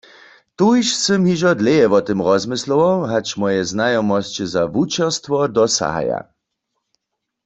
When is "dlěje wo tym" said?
1.59-2.19